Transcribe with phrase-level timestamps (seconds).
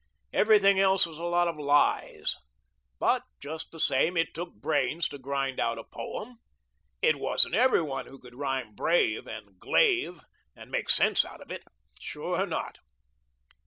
[0.33, 2.35] Everything else was a lot of lies.
[2.97, 6.39] But just the same, it took brains to grind out a poem.
[7.03, 10.21] It wasn't every one who could rhyme "brave" and "glaive,"
[10.55, 11.61] and make sense out of it.
[11.99, 12.79] Sure not.